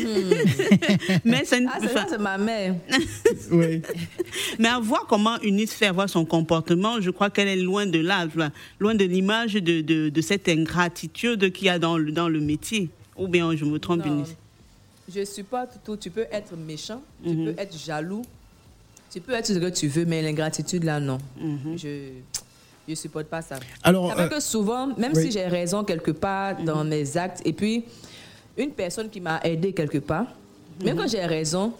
Mais, 1.24 1.42
c'est 1.44 1.58
une- 1.58 1.68
Ah, 1.72 1.78
c'est 1.80 1.92
ça, 1.92 2.06
c'est 2.08 2.18
ma 2.20 2.38
mère. 2.38 2.76
oui. 3.50 3.82
mais 4.58 4.68
à 4.68 4.78
voir 4.78 5.06
comment 5.08 5.36
Eunice 5.42 5.72
fait 5.74 5.90
voir 5.90 6.08
son 6.08 6.24
comportement, 6.24 7.00
je 7.00 7.10
crois 7.10 7.28
qu'elle 7.30 7.48
est 7.48 7.56
loin 7.56 7.86
de 7.86 7.98
là, 7.98 8.26
loin 8.78 8.94
de 8.94 9.04
l'image 9.04 9.54
de, 9.54 9.80
de, 9.80 10.08
de 10.10 10.20
cette 10.20 10.48
ingratitude 10.48 11.50
qu'il 11.52 11.66
y 11.66 11.70
a 11.70 11.78
dans 11.78 11.98
le, 11.98 12.12
dans 12.12 12.28
le 12.28 12.40
métier. 12.40 12.88
Ou 13.22 13.28
bien 13.28 13.54
je 13.56 13.64
me 13.64 13.78
trompe, 13.78 14.04
Non. 14.04 14.24
Je 15.12 15.24
supporte 15.24 15.78
tout. 15.84 15.96
Tu 15.96 16.10
peux 16.10 16.26
être 16.30 16.56
méchant, 16.56 17.02
tu 17.22 17.30
Mhm. 17.30 17.44
peux 17.54 17.60
être 17.60 17.76
jaloux, 17.76 18.22
tu 19.10 19.20
peux 19.20 19.32
être 19.32 19.46
ce 19.46 19.52
que 19.58 19.68
tu 19.68 19.88
veux, 19.88 20.04
mais 20.04 20.22
l'ingratitude, 20.22 20.84
là, 20.84 21.00
non. 21.00 21.18
Mhm. 21.38 21.76
Je 21.76 21.88
ne 22.88 22.94
supporte 22.94 23.26
pas 23.26 23.42
ça. 23.42 23.56
Alors, 23.82 24.16
euh, 24.18 24.28
que 24.28 24.40
souvent, 24.40 24.86
même 24.96 25.12
oui. 25.14 25.24
si 25.24 25.32
j'ai 25.32 25.46
raison 25.46 25.82
quelque 25.84 26.12
part 26.12 26.58
Mhm. 26.60 26.64
dans 26.64 26.84
mes 26.84 27.16
actes, 27.16 27.42
et 27.44 27.52
puis 27.52 27.84
une 28.56 28.70
personne 28.70 29.10
qui 29.10 29.20
m'a 29.20 29.40
aidé 29.42 29.72
quelque 29.72 29.98
part, 29.98 30.26
même 30.84 30.96
quand 30.96 31.08
j'ai 31.08 31.24
raison, 31.26 31.72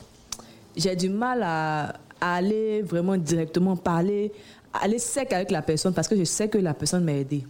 j'ai 0.77 0.97
du 0.97 1.09
mal 1.09 1.43
à, 1.45 1.95
à 2.21 2.35
aller 2.37 2.83
vraiment 2.83 3.17
directement 3.17 3.77
parler, 3.77 4.33
aller 4.75 4.99
sec 4.99 5.33
avec 5.33 5.51
la 5.51 5.63
personne 5.63 5.95
parce 5.95 6.09
que 6.09 6.17
je 6.17 6.25
sais 6.25 6.49
que 6.49 6.59
la 6.59 6.75
personne 6.75 7.05
m'a 7.05 7.13
aidé. 7.15 7.45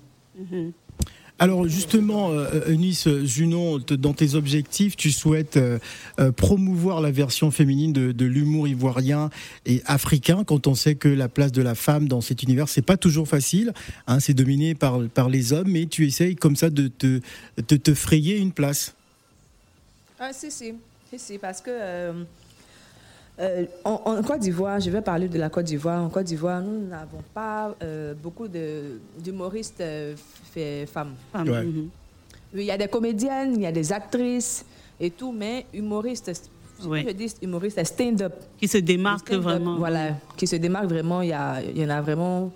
Alors 1.39 1.67
justement, 1.67 2.31
euh, 2.31 2.69
Eunice 2.69 3.09
Junon, 3.25 3.81
te- 3.81 3.95
dans 3.95 4.13
tes 4.13 4.35
objectifs, 4.37 4.97
tu 4.97 5.11
souhaites 5.11 5.57
euh, 5.57 5.79
euh, 6.21 6.31
promouvoir 6.31 7.01
la 7.01 7.11
version 7.11 7.51
féminine 7.51 7.93
de, 7.93 8.25
l'humour 8.25 8.69
ivoirien 8.69 9.29
et 9.67 9.83
africain. 9.87 10.45
Quand 10.45 10.69
on 10.69 10.75
sait 10.77 10.95
que 10.95 11.09
la 11.09 11.29
place 11.29 11.51
de 11.51 11.63
la 11.63 11.75
femme 11.75 12.07
dans 12.07 12.21
cet 12.21 12.45
univers, 12.45 12.69
c'est 12.69 12.83
pas 12.83 12.97
toujours 12.97 13.27
facile. 13.27 13.73
Hein, 14.07 14.21
c'est 14.21 14.35
dominé 14.35 14.75
par 14.77 15.01
par 15.09 15.29
les 15.29 15.53
hommes, 15.53 15.69
mais 15.69 15.87
tu 15.87 16.07
essayes 16.07 16.37
comme 16.37 16.55
ça 16.55 16.71
de 16.71 16.87
te 16.87 17.21
de 17.57 17.77
te 17.77 17.93
frayer 17.93 18.37
une 18.39 18.53
place. 18.53 18.95
Ah, 20.21 20.33
si, 20.33 20.51
si. 20.53 20.75
Si, 21.11 21.19
si, 21.19 21.39
parce 21.39 21.61
que 21.61 21.71
euh, 21.71 22.13
euh, 23.41 23.65
en, 23.85 24.01
en 24.05 24.23
Côte 24.23 24.41
d'Ivoire, 24.41 24.79
je 24.81 24.91
vais 24.91 25.01
parler 25.01 25.29
de 25.29 25.39
la 25.39 25.49
Côte 25.49 25.65
d'Ivoire. 25.65 26.03
En 26.03 26.09
Côte 26.09 26.25
d'Ivoire, 26.25 26.61
nous 26.61 26.87
n'avons 26.89 27.23
pas 27.35 27.75
euh, 27.83 28.15
beaucoup 28.15 28.47
de- 28.49 29.01
d'humoristes 29.19 29.81
euh, 29.81 30.15
femmes. 30.87 31.15
Ouais. 31.35 31.63
mhm. 31.65 31.89
Oui, 32.55 32.61
il 32.61 32.67
y 32.67 32.71
a 32.71 32.77
des 32.77 32.89
comédiennes, 32.89 33.55
il 33.55 33.63
y 33.63 33.67
a 33.67 33.73
des 33.73 33.91
actrices 33.93 34.65
et 35.01 35.11
tout, 35.11 35.33
mais 35.33 35.65
humoristes, 35.73 36.51
Ouais. 36.85 37.05
je 37.07 37.13
dis 37.13 37.33
humoristes, 37.41 37.77
c'est 37.79 37.85
stand-up. 37.85 38.35
Qui 38.59 38.67
se 38.69 38.79
démarque 38.79 39.29
Stand-up, 39.29 39.43
vraiment. 39.45 39.77
Voilà, 39.77 40.11
qui 40.37 40.47
se 40.47 40.57
démarquent 40.57 40.89
vraiment. 40.91 41.23
Il 41.23 41.29
y, 41.29 41.33
a, 41.33 41.63
il 41.63 41.79
y 41.79 41.85
en 41.87 41.91
a 41.91 42.01
vraiment 42.03 42.51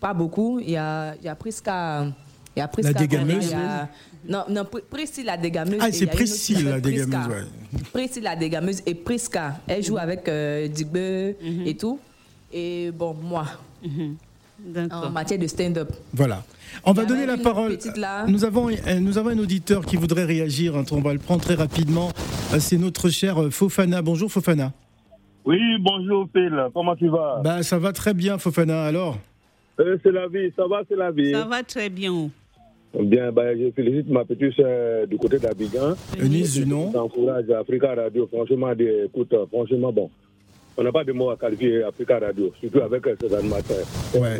pas 0.00 0.12
beaucoup. 0.14 0.58
Il 0.58 0.70
y 0.70 0.76
a, 0.76 1.14
il 1.16 1.24
y 1.24 1.28
a 1.28 1.34
Prisca. 1.36 2.04
Il 2.06 2.12
y 2.58 2.60
a 2.62 2.68
Prisca 2.68 2.92
dégameuse 2.92 3.52
a- 3.54 3.88
Non, 4.28 4.44
non, 4.50 4.64
Pri- 4.64 4.82
Priscille 4.90 5.24
la 5.26 5.36
dégameuse. 5.36 5.78
Ah, 5.80 5.90
c'est 5.92 5.98
il 6.04 6.06
y 6.06 6.10
a 6.10 6.12
une 6.12 6.18
autre 6.18 6.24
qui 6.24 6.30
Priscille 6.30 6.64
la 6.64 6.80
dégameuse. 6.80 7.28
Ouais. 7.28 7.80
Priscille 7.92 8.22
la 8.22 8.36
dégameuse 8.36 8.82
et 8.86 8.94
Prisca. 8.94 9.56
Elle 9.66 9.82
joue 9.84 9.96
avec 9.98 10.28
euh, 10.28 10.68
Digbe 10.68 10.96
Mhm. 10.96 11.66
et 11.66 11.76
tout. 11.76 11.98
Et 12.52 12.90
bon, 12.92 13.14
moi. 13.14 13.46
Mhm. 13.84 14.16
en 14.90 15.10
matière 15.10 15.38
de 15.38 15.46
stand-up. 15.46 15.88
Voilà. 16.12 16.42
On 16.84 16.92
va 16.92 17.04
donner 17.04 17.26
la 17.26 17.36
parole. 17.38 17.78
Nous 18.26 18.44
avons, 18.44 18.68
euh, 18.68 18.98
nous 19.00 19.16
avons 19.16 19.28
un 19.30 19.38
auditeur 19.38 19.86
qui 19.86 19.94
voudrait 19.96 20.24
réagir. 20.24 20.74
On 20.90 21.00
va 21.00 21.12
le 21.12 21.20
prendre 21.20 21.40
très 21.40 21.54
rapidement. 21.54 22.10
Euh, 22.52 22.58
C'est 22.58 22.76
notre 22.76 23.08
cher 23.08 23.40
euh, 23.40 23.50
Fofana. 23.50 24.02
Bonjour 24.02 24.30
Fofana. 24.32 24.72
Oui, 25.44 25.60
bonjour 25.80 26.28
Phil, 26.34 26.52
comment 26.74 26.96
tu 26.96 27.08
vas? 27.08 27.40
Bah 27.44 27.62
ça 27.62 27.78
va 27.78 27.92
très 27.92 28.12
bien 28.14 28.36
Fofana. 28.36 28.82
Alors? 28.84 29.16
Euh, 29.78 29.96
C'est 30.02 30.10
la 30.10 30.26
vie, 30.26 30.52
ça 30.56 30.66
va, 30.66 30.82
c'est 30.88 30.96
la 30.96 31.12
vie. 31.12 31.30
Ça 31.32 31.44
va 31.44 31.62
très 31.62 31.88
bien. 31.88 32.28
Bien, 32.94 33.30
bah, 33.32 33.54
je 33.54 33.70
félicite 33.70 34.08
ma 34.08 34.24
petite 34.24 34.54
soeur 34.54 35.06
du 35.06 35.18
côté 35.18 35.38
d'Abidjan. 35.38 35.94
Eunice 36.18 36.54
Junon. 36.54 36.90
J'encourage 36.92 37.50
Africa 37.50 37.94
Radio, 37.94 38.26
franchement, 38.26 38.74
des, 38.74 39.04
écoute, 39.06 39.32
euh, 39.34 39.46
franchement, 39.46 39.92
bon, 39.92 40.10
on 40.76 40.82
n'a 40.82 40.92
pas 40.92 41.04
de 41.04 41.12
mots 41.12 41.30
à 41.30 41.36
qualifier 41.36 41.82
Africa 41.82 42.18
Radio, 42.18 42.52
surtout 42.60 42.80
avec 42.80 43.06
euh, 43.06 43.16
ces 43.20 43.34
animateurs. 43.34 43.86
Ouais. 44.14 44.38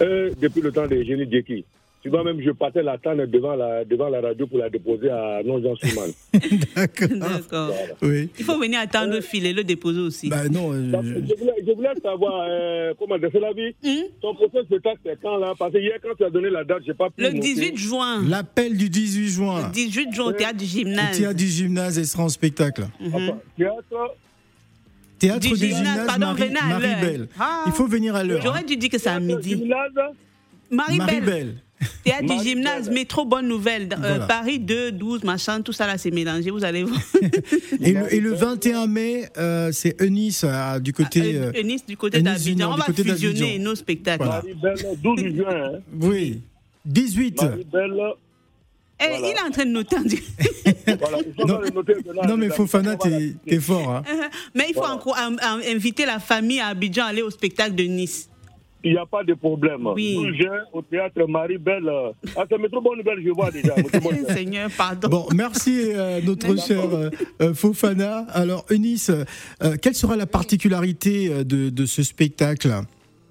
Euh, 0.00 0.30
depuis 0.40 0.60
le 0.60 0.72
temps 0.72 0.86
des 0.86 1.04
génies 1.04 1.30
Djeki. 1.30 1.64
Tu 2.00 2.10
vois, 2.10 2.22
même 2.22 2.40
je 2.40 2.50
partais 2.52 2.80
l'attendre 2.82 3.26
devant 3.26 3.56
la, 3.56 3.84
devant 3.84 4.08
la 4.08 4.20
radio 4.20 4.46
pour 4.46 4.58
la 4.58 4.70
déposer 4.70 5.10
à 5.10 5.40
non-Jean 5.44 5.74
Souman. 5.74 6.06
D'accord. 6.76 7.08
D'accord. 7.18 7.74
Oui. 8.02 8.30
Il 8.38 8.44
faut 8.44 8.56
venir 8.58 8.78
attendre 8.78 9.14
le 9.14 9.20
fil 9.20 9.44
et 9.46 9.52
le 9.52 9.64
déposer 9.64 9.98
aussi. 10.00 10.28
Bah 10.28 10.48
non. 10.48 10.72
euh, 10.72 10.90
Donc, 10.92 11.02
je, 11.04 11.34
voulais, 11.36 11.54
je 11.66 11.72
voulais 11.72 11.88
savoir, 12.00 12.46
euh, 12.48 12.94
comment 12.98 13.16
c'est 13.20 13.40
la 13.40 13.52
vie 13.52 13.74
Hmm? 13.82 14.04
Ton 14.22 14.32
prochain 14.34 14.64
spectacle, 14.64 14.98
c'est 15.04 15.18
quand 15.20 15.38
là? 15.38 15.54
Parce 15.58 15.72
que 15.72 15.78
hier, 15.78 15.98
quand 16.00 16.14
tu 16.16 16.24
as 16.24 16.30
donné 16.30 16.50
la 16.50 16.62
date, 16.62 16.82
je 16.84 16.88
n'ai 16.92 16.94
pas 16.94 17.10
pu. 17.10 17.20
Le 17.20 17.30
noter. 17.30 17.40
18 17.40 17.76
juin. 17.76 18.22
L'appel 18.28 18.76
du 18.76 18.88
18 18.88 19.28
juin. 19.28 19.66
Le 19.66 19.72
18 19.72 20.12
juin 20.14 20.24
au 20.26 20.32
théâtre 20.32 20.56
du 20.56 20.64
Le 20.64 20.70
gymnase. 20.70 21.18
théâtre 21.18 21.36
du 21.36 21.46
gymnase 21.48 21.98
et 21.98 22.04
sera 22.04 22.22
en 22.22 22.28
spectacle. 22.28 22.84
Enfin, 23.12 23.38
théâtre, 23.56 24.14
Théâtre 25.18 25.40
Du 25.40 25.48
du, 25.48 25.56
gymnase, 25.56 25.76
gymnase 25.78 26.06
pardon, 26.06 26.26
Marie, 26.26 26.48
l'heure. 26.52 26.62
Marie-Belle. 26.78 27.28
Ah. 27.40 27.64
Il 27.66 27.72
faut 27.72 27.88
venir 27.88 28.14
à 28.14 28.22
l'heure. 28.22 28.40
J'aurais 28.40 28.62
dû 28.62 28.76
dire 28.76 28.88
que 28.88 28.98
c'est 28.98 29.08
à 29.10 29.18
midi. 29.18 29.56
gymnase, 29.56 29.90
Marie-Belle. 31.80 31.90
Marie-Belle. 32.00 32.26
Théâtre 32.26 32.42
du 32.42 32.48
gymnase, 32.48 32.90
métro, 32.90 33.24
bonne 33.24 33.48
nouvelle. 33.48 33.88
Euh, 33.92 33.96
Voilà. 33.96 34.26
Paris 34.26 34.58
2, 34.58 34.92
12, 34.92 35.24
machin, 35.24 35.62
tout 35.62 35.72
ça 35.72 35.86
là, 35.86 35.96
c'est 35.98 36.10
mélangé, 36.10 36.50
vous 36.50 36.64
allez 36.64 36.82
voir. 36.84 37.00
Et 37.80 37.92
le, 37.92 38.14
et 38.14 38.20
le 38.20 38.32
21 38.34 38.86
mai, 38.86 39.28
euh, 39.38 39.70
c'est 39.72 40.00
Eunice 40.02 40.44
euh, 40.44 40.78
du 40.80 40.92
côté. 40.92 41.36
euh, 41.36 41.52
Euh, 41.54 41.62
Nice 41.62 41.86
du 41.86 41.96
côté 41.96 42.18
Eunice 42.18 42.44
d'Abidjan. 42.44 42.72
On 42.72 42.76
va 42.76 42.84
fusionner 42.92 43.58
nos 43.58 43.74
spectacles. 43.74 44.24
Voilà. 44.24 44.42
Marie-Belle, 44.42 44.96
12 45.02 45.20
juin. 45.34 45.46
Hein. 45.74 45.78
oui. 46.00 46.40
18. 46.84 47.42
Marie-Belle, 47.42 47.92
Eh, 49.00 49.04
Voilà. 49.08 49.18
Il 49.18 49.24
est 49.36 49.40
en 49.46 49.50
train 49.50 49.64
de 49.66 49.70
noter. 49.70 49.96
voilà. 50.98 51.18
il 51.24 51.46
Non. 51.46 51.60
noter. 51.74 51.94
Non 52.26 52.36
mais 52.36 52.48
Fofana, 52.48 52.96
t'es 52.96 53.60
fort. 53.60 53.88
Hein. 53.96 54.02
Mais 54.54 54.66
il 54.70 54.74
faut 54.74 54.84
encore 54.84 55.16
inviter 55.66 56.04
la 56.06 56.18
famille 56.18 56.58
à 56.60 56.68
Abidjan 56.68 57.04
à 57.04 57.08
aller 57.08 57.22
au 57.22 57.30
spectacle 57.30 57.74
de 57.76 57.84
Nice. 57.84 58.28
Il 58.84 58.92
n'y 58.92 58.98
a 58.98 59.06
pas 59.06 59.24
de 59.24 59.34
problème. 59.34 59.86
Oui. 59.88 60.14
12 60.14 60.36
juin, 60.36 60.60
au 60.72 60.82
théâtre 60.82 61.26
Marie-Belle. 61.26 61.90
Ah, 62.36 62.44
c'est 62.48 62.58
Métro 62.58 62.80
Bonne 62.80 62.98
Nouvelle, 62.98 63.20
je 63.24 63.30
vois 63.30 63.50
déjà. 63.50 63.74
Seigneur, 64.32 64.70
pardon. 64.76 65.08
Bon, 65.08 65.26
merci 65.34 65.90
euh, 65.94 66.20
notre 66.22 66.56
cher 66.56 66.84
euh, 66.94 67.10
euh, 67.42 67.54
Fofana. 67.54 68.26
Alors 68.30 68.64
Eunice, 68.70 69.10
euh, 69.10 69.76
quelle 69.82 69.94
sera 69.94 70.14
la 70.16 70.26
particularité 70.26 71.44
de, 71.44 71.70
de 71.70 71.86
ce 71.86 72.04
spectacle? 72.04 72.72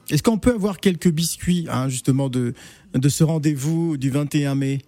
Est-ce 0.09 0.21
qu'on 0.23 0.37
peut 0.37 0.53
avoir 0.53 0.79
quelques 0.79 1.11
biscuits 1.11 1.67
hein, 1.69 1.87
justement 1.87 2.29
de, 2.29 2.53
de 2.93 3.09
ce 3.09 3.23
rendez-vous 3.23 3.95
du 3.97 4.09
21 4.09 4.55
mai? 4.55 4.79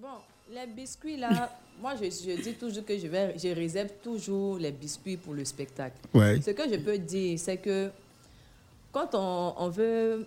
Bon, 0.00 0.08
les 0.50 0.66
biscuits 0.74 1.16
là, 1.18 1.50
moi 1.82 1.92
je, 2.00 2.04
je 2.04 2.42
dis 2.42 2.54
toujours 2.54 2.84
que 2.86 2.98
je, 2.98 3.06
vais, 3.06 3.34
je 3.38 3.48
réserve 3.54 3.90
toujours 4.02 4.56
les 4.58 4.72
biscuits 4.72 5.16
pour 5.18 5.34
le 5.34 5.44
spectacle. 5.44 5.96
Ouais. 6.14 6.40
Ce 6.40 6.50
que 6.52 6.62
je 6.70 6.78
peux 6.78 6.98
dire, 6.98 7.38
c'est 7.38 7.58
que 7.58 7.90
quand 8.96 9.10
on, 9.14 9.52
on 9.64 9.68
veut 9.68 10.26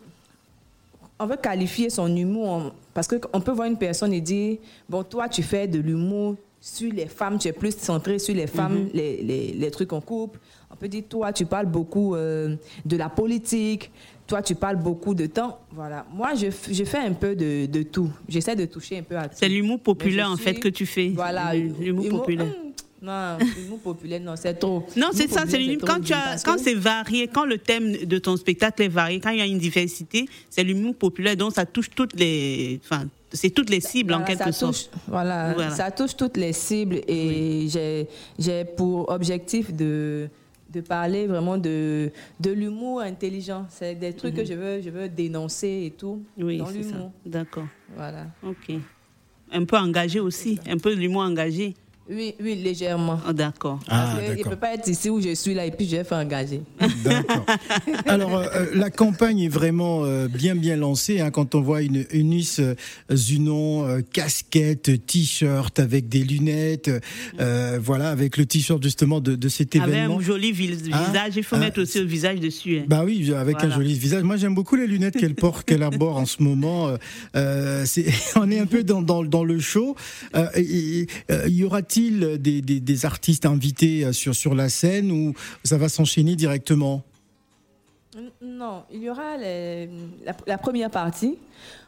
on 1.22 1.26
veut 1.26 1.36
qualifier 1.38 1.90
son 1.90 2.16
humour, 2.16 2.48
on- 2.48 2.72
parce 2.94 3.08
qu'on 3.08 3.42
peut 3.42 3.52
voir 3.52 3.68
une 3.68 3.78
personne 3.78 4.14
et 4.14 4.22
dire, 4.22 4.58
bon, 4.88 5.04
toi, 5.04 5.28
tu 5.28 5.44
fais 5.44 5.68
de 5.68 5.80
l'humour 5.80 6.36
sur 6.62 6.92
les 6.94 7.08
femmes, 7.08 7.38
tu 7.38 7.48
es 7.48 7.52
plus 7.54 7.76
centré 7.78 8.20
sur 8.20 8.36
les 8.36 8.48
femmes, 8.48 8.90
les, 8.94 9.22
les, 9.24 9.54
les 9.54 9.72
trucs 9.72 9.92
en 9.92 10.02
couple. 10.02 10.40
On 10.72 10.76
peut 10.76 10.88
dire, 10.88 11.04
toi, 11.10 11.34
tu 11.34 11.46
parles 11.46 11.66
beaucoup 11.66 12.16
euh, 12.16 12.56
de 12.86 12.96
la 12.98 13.10
politique, 13.10 13.92
toi, 14.28 14.42
tu 14.42 14.56
parles 14.56 14.78
beaucoup 14.78 15.14
de 15.14 15.26
temps. 15.26 15.60
Voilà. 15.72 16.06
Moi, 16.14 16.30
je, 16.36 16.84
fais 16.86 17.00
un 17.00 17.14
peu 17.14 17.36
de, 17.36 17.66
de 17.66 17.84
tout. 17.84 18.10
J'essaie 18.30 18.56
de 18.56 18.66
toucher 18.66 19.00
un 19.00 19.04
peu 19.04 19.18
à 19.18 19.24
tout. 19.28 19.36
C'est 19.36 19.50
l'humour 19.50 19.80
populaire 19.80 20.30
en 20.32 20.38
fait 20.38 20.54
que 20.56 20.70
tu 20.70 20.86
fais. 20.86 21.10
Voilà. 21.10 21.54
L'humour 21.54 22.06
humour- 22.06 22.20
populaire. 22.22 22.46
hum, 22.48 22.69
Non, 23.02 23.38
l'humour 23.58 23.80
populaire, 23.80 24.20
non, 24.20 24.36
c'est 24.36 24.56
trop. 24.56 24.86
Non, 24.98 25.08
c'est 25.14 25.30
ça, 25.30 25.46
c'est 25.48 25.58
l'humour. 25.58 25.84
Quand, 25.88 26.02
tu 26.02 26.12
as, 26.14 26.42
quand 26.44 26.58
c'est 26.58 26.74
varié, 26.74 27.28
quand 27.28 27.46
le 27.46 27.58
thème 27.58 27.94
de 28.06 28.18
ton 28.18 28.36
spectacle 28.36 28.82
est 28.84 28.90
varié, 28.90 29.20
quand 29.22 29.30
il 29.30 29.38
y 29.38 29.42
a 29.42 29.46
une 29.46 29.58
diversité, 29.58 30.26
c'est 30.50 30.64
l'humour 30.64 30.96
populaire, 30.96 31.38
donc 31.38 31.54
ça 31.54 31.66
touche 31.66 31.90
toutes 31.96 32.20
les. 32.20 32.80
Enfin, 32.84 33.06
c'est 33.32 33.52
toutes 33.52 33.70
les 33.70 33.80
cibles 33.80 34.14
en 34.14 34.24
quelque 34.24 34.52
sorte. 34.52 34.74
touche, 34.92 35.02
voilà, 35.08 35.54
Voilà. 35.54 35.70
ça 35.72 35.92
touche 35.92 36.16
toutes 36.18 36.36
les 36.36 36.52
cibles 36.52 37.00
et 37.08 37.68
j'ai, 37.70 38.08
j'ai 38.40 38.66
pour 38.66 39.08
objectif 39.10 39.72
de, 39.74 40.28
de 40.74 40.82
parler 40.82 41.28
vraiment 41.28 41.58
de, 41.58 42.12
de 42.40 42.52
l'humour 42.52 43.02
intelligent. 43.02 43.66
C'est 43.70 43.96
des 43.96 44.14
trucs 44.14 44.34
que 44.36 44.44
je 44.44 44.54
veux, 44.56 44.82
je 44.82 44.90
veux 44.90 45.08
dénoncer 45.08 45.84
et 45.86 45.92
tout 45.92 46.22
Mhm. 46.38 46.46
Oui, 46.46 46.58
dans 46.58 46.66
c'est 46.66 46.84
ça. 46.84 46.90
l'humour. 46.90 47.12
D'accord. 47.26 47.68
Voilà. 47.96 48.26
Ok. 48.44 48.74
Un 49.52 49.64
peu 49.64 49.78
engagé 49.78 50.20
aussi, 50.20 50.60
un 50.68 50.78
peu 50.78 50.94
de 50.96 51.00
l'humour 51.00 51.22
engagé. 51.22 51.76
Oui, 52.12 52.34
oui, 52.42 52.56
légèrement. 52.56 53.20
Oh, 53.30 53.34
d'accord. 53.34 53.80
Ah, 53.88 54.16
qu'il 54.34 54.44
ne 54.44 54.50
peut 54.50 54.56
pas 54.56 54.74
être 54.74 54.88
ici 54.88 55.10
où 55.12 55.22
je 55.22 55.36
suis 55.36 55.54
là 55.54 55.66
et 55.66 55.72
puis 55.72 55.88
je 55.88 55.98
vais 55.98 56.04
faire 56.04 56.18
engager. 56.18 56.62
D'accord. 57.04 57.46
Alors, 58.08 58.36
euh, 58.36 58.46
euh, 58.56 58.66
la 58.74 58.90
campagne 58.90 59.42
est 59.42 59.48
vraiment 59.50 60.04
euh, 60.06 60.28
bien, 60.28 60.56
bien 60.56 60.76
lancée. 60.76 61.20
hein, 61.20 61.30
quand 61.30 61.54
on 61.54 61.62
voit 61.62 61.84
une 61.84 62.06
Eunice 62.12 62.60
euh, 62.60 62.74
Zunon, 63.14 63.86
euh, 63.88 64.02
casquette, 64.12 65.06
t-shirt 65.06 65.78
avec 65.80 66.10
des 66.10 66.24
lunettes, 66.24 66.90
euh, 67.40 67.78
voilà, 67.80 68.10
avec 68.10 68.38
le 68.38 68.46
t-shirt 68.48 68.82
justement 68.82 69.20
de, 69.20 69.36
de 69.36 69.48
cet 69.50 69.76
Avec 69.76 69.88
événement. 69.90 70.18
un 70.18 70.22
joli 70.22 70.50
Hein? 70.50 70.54
visage, 71.06 71.34
il 71.36 71.44
faut 71.44 71.58
Hein? 71.58 71.60
mettre 71.60 71.82
aussi 71.82 72.00
le 72.00 72.06
visage 72.06 72.40
dessus. 72.40 72.80
hein. 72.80 72.86
Bah 72.88 73.04
oui, 73.06 73.32
avec 73.36 73.64
un 73.64 73.70
joli 73.70 73.94
visage. 73.94 74.24
Moi, 74.24 74.38
j'aime 74.38 74.56
beaucoup 74.56 74.76
les 74.76 74.88
lunettes 74.88 75.16
qu'elle 75.16 75.36
porte, 75.36 75.64
qu'elle 75.68 75.84
arbore 75.84 76.18
en 76.18 76.26
ce 76.26 76.42
moment. 76.42 76.90
On 77.36 78.50
est 78.52 78.60
un 78.60 78.66
peu 78.66 78.84
dans, 78.84 79.02
dans, 79.04 79.24
dans 79.24 79.44
le 79.44 79.60
show. 79.60 79.96
Euh, 80.36 80.48
y 81.48 81.64
aura-t-il 81.64 81.99
des, 82.10 82.62
des, 82.62 82.80
des 82.80 83.06
artistes 83.06 83.46
invités 83.46 84.06
euh, 84.06 84.14
sur, 84.14 84.34
sur 84.36 84.56
la 84.56 84.70
scène 84.70 85.12
ou 85.12 85.34
ça 85.64 85.78
va 85.78 85.90
s'enchaîner 85.90 86.36
directement? 86.36 87.04
Non, 88.42 88.84
il 88.92 89.04
y 89.04 89.10
aura 89.10 89.38
les- 89.38 89.88
la, 90.26 90.36
la 90.48 90.58
première 90.58 90.90
partie 90.90 91.38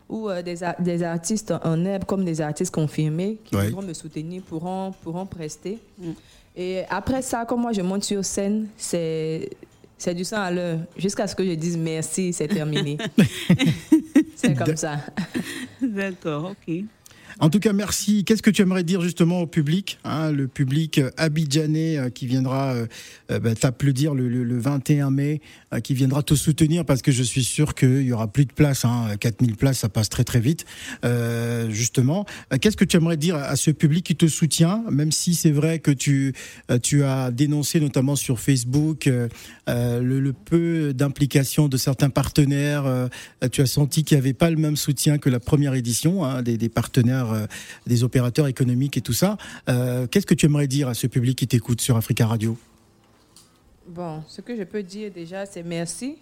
où 0.08 0.30
euh, 0.30 0.41
des, 0.44 1.03
artistes 1.03 1.53
en 1.63 1.84
herbe 1.86 2.06
comme 2.06 2.24
des 2.25 2.41
artistes 2.41 2.74
confirmés 2.74 3.38
qui 3.44 3.56
Ouais. 3.56 3.65
voudront 3.70 3.82
me 3.82 3.94
soutenir 3.94 4.41
pourront, 4.44 4.94
pourront 5.01 5.25
prester. 5.25 5.80
Mm. 5.98 6.12
Et 6.56 6.84
après 6.89 7.22
ça, 7.22 7.46
comme 7.46 7.62
moi 7.62 7.72
je 7.74 7.82
monte 7.82 8.03
sur 8.03 8.24
scène, 8.25 8.68
c'est 8.77 9.50
c'est 9.98 10.13
du 10.15 10.24
sang 10.25 10.41
à 10.41 10.51
l'heure. 10.51 10.80
Jusqu'à 10.98 11.27
ce 11.27 11.36
que 11.36 11.46
je 11.46 11.51
dise 11.53 11.77
merci, 11.77 12.34
c'est 12.34 12.48
terminé. 12.48 12.98
c'est 14.36 14.56
comme 14.56 14.75
ça. 14.75 14.98
D'accord, 15.82 16.51
ok. 16.51 16.84
En 17.43 17.50
tout 17.50 17.60
cas, 17.60 17.74
merci. 17.74 18.24
Qu'est-ce 18.24 18.43
que 18.43 18.51
tu 18.51 18.62
aimerais 18.62 18.83
dire 18.83 19.01
justement 19.01 19.41
au 19.41 19.48
public, 19.48 19.98
hein, 20.03 20.31
le 20.31 20.48
public 20.48 21.00
euh, 21.00 21.10
abidjanais 21.17 21.98
euh, 21.98 22.10
qui 22.12 22.27
viendra 22.27 22.75
euh, 22.75 23.39
bah, 23.39 23.55
t'applaudir 23.55 24.13
le, 24.13 24.29
le- 24.29 24.43
le 24.43 24.60
21 24.60 25.10
mai, 25.10 25.41
qui 25.83 25.95
viendra 25.95 26.21
te 26.21 26.36
soutenir? 26.36 26.86
Parce 26.86 27.01
que 27.01 27.12
je 27.12 27.24
suis 27.24 27.43
sûr 27.43 27.74
qu'il 27.74 28.03
y 28.03 28.12
aura 28.13 28.27
plus 28.31 28.45
de 28.45 28.53
place. 28.53 28.86
Hein, 28.86 29.15
4000 29.19 29.55
places, 29.55 29.79
ça 29.79 29.89
passe 29.89 30.10
très 30.10 30.24
très 30.24 30.39
vite. 30.39 30.65
Justement, 31.69 32.25
qu'est-ce 32.60 32.77
que 32.77 32.86
tu 32.86 32.98
aimerais 32.98 33.17
dire 33.17 33.36
à 33.36 33.55
ce 33.55 33.71
public 33.71 34.05
qui 34.05 34.15
te 34.15 34.27
soutient, 34.27 34.83
même 34.91 35.12
si 35.12 35.33
c'est 35.33 35.51
vrai 35.51 35.79
que 35.79 35.91
tu 35.91 36.33
tu 36.83 37.03
as 37.03 37.31
dénoncé 37.31 37.79
notamment 37.79 38.15
sur 38.15 38.39
Facebook 38.39 39.10
le, 39.67 40.31
peu 40.45 40.93
d'implication 40.93 41.67
de 41.67 41.77
certains 41.77 42.10
partenaires. 42.10 43.10
tu 43.51 43.62
as 43.62 43.65
senti 43.65 44.03
qu'il 44.03 44.17
n'y 44.17 44.21
avait 44.21 44.33
pas 44.33 44.50
le 44.51 44.57
même 44.57 44.75
soutien 44.75 45.17
que 45.17 45.29
la 45.29 45.39
première 45.39 45.74
édition 45.74 46.24
hein, 46.24 46.41
des 46.43 46.69
partenaires, 46.69 47.30
euh, 47.33 47.45
des 47.88 48.03
opérateurs 48.03 48.47
économiques 48.47 48.97
et 48.97 49.01
tout 49.01 49.13
ça. 49.13 49.38
Euh, 49.69 50.07
Qu'est-ce 50.07 50.25
que 50.25 50.33
tu 50.35 50.45
aimerais 50.45 50.67
dire 50.67 50.88
à 50.88 50.93
ce 50.93 51.07
public 51.07 51.38
qui 51.38 51.47
t'écoute 51.47 51.81
sur 51.81 51.97
Africa 51.97 52.27
Radio? 52.27 52.57
Bon, 53.88 54.23
ce 54.27 54.41
que 54.41 54.55
je 54.55 54.63
peux 54.63 54.83
dire 54.83 55.11
déjà, 55.11 55.45
c'est 55.45 55.63
merci 55.63 56.17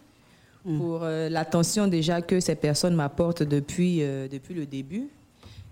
Mm. 0.65 0.77
pour 0.77 1.03
euh, 1.03 1.29
l'attention 1.29 1.87
déjà 1.87 2.21
que 2.21 2.39
ces 2.39 2.55
personnes 2.55 2.95
m'apportent 2.95 3.43
depuis, 3.43 4.03
euh, 4.03 4.27
depuis 4.27 4.53
le 4.53 4.65
début. 4.65 5.07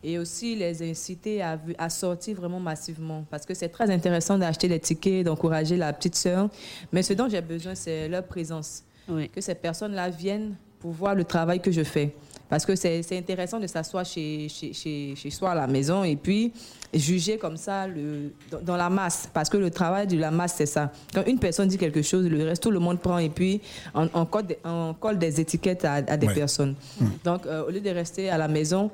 Et 0.04 0.20
aussi 0.20 0.56
les 0.56 0.88
inciter 0.90 1.42
à, 1.42 1.60
à 1.80 1.90
sortir 1.90 2.38
vraiment 2.38 2.60
massivement. 2.60 3.26
Parce 3.32 3.46
que 3.46 3.54
c'est 3.56 3.68
très 3.70 3.90
intéressant 3.90 4.38
d'acheter 4.38 4.68
les 4.68 4.80
tickets, 4.80 5.26
d'encourager 5.26 5.76
la 5.76 5.92
petite 5.92 6.16
sœur. 6.16 6.50
Mais 6.94 7.02
ce 7.02 7.14
dont 7.14 7.28
j'ai 7.28 7.42
besoin, 7.42 7.74
c'est 7.76 8.08
leur 8.08 8.24
présence. 8.24 8.84
Oui. 9.10 9.28
Que 9.28 9.42
ces 9.42 9.56
personnes-là 9.56 10.10
viennent 10.10 10.56
pour 10.80 10.92
voir 10.92 11.16
le 11.16 11.24
travail 11.24 11.60
que 11.60 11.72
je 11.72 11.84
fais. 11.84 12.16
Parce 12.50 12.66
que 12.66 12.76
c'est 12.76 13.18
intéressant 13.18 13.60
de 13.60 13.68
s'asseoir 13.68 14.06
chez, 14.06 14.48
chez, 14.50 14.72
chez, 14.74 15.16
chez, 15.16 15.30
soi 15.30 15.52
à 15.52 15.56
la 15.56 15.68
maison 15.68 16.04
et 16.04 16.16
puis 16.16 16.54
juger 16.94 17.38
comme 17.38 17.58
ça 17.58 17.88
le, 17.88 18.32
dans, 18.64 18.78
la 18.78 18.90
masse. 18.90 19.30
Parce 19.34 19.50
que 19.50 19.58
le 19.58 19.70
travail 19.70 20.08
de 20.08 20.18
la 20.18 20.32
masse, 20.32 20.56
c'est 20.58 20.66
ça. 20.66 20.92
Quand 21.14 21.26
une 21.26 21.40
personne 21.40 21.68
dit 21.68 21.78
quelque 21.78 22.02
chose, 22.02 22.26
le 22.26 22.44
reste, 22.46 22.64
tout 22.64 22.72
le 22.72 22.80
monde 22.80 23.00
prend 23.00 23.18
et 23.18 23.30
puis 23.30 23.62
on, 23.94 24.10
on, 24.14 24.26
colle, 24.26 24.48
des, 24.48 24.58
on 24.64 24.96
colle, 24.98 25.18
des 25.18 25.42
étiquettes 25.42 25.84
à, 25.84 25.96
à 25.96 26.18
des 26.18 26.28
personnes. 26.28 26.76
Hum. 27.02 27.12
Donc, 27.24 27.46
euh, 27.46 27.66
au 27.66 27.70
lieu 27.70 27.82
de 27.82 27.90
rester 27.90 28.30
à 28.30 28.38
la 28.38 28.48
maison, 28.48 28.90